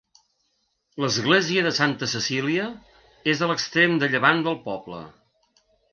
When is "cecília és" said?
2.15-3.45